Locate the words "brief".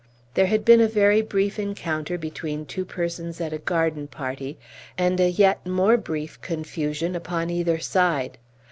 1.21-1.59, 5.95-6.41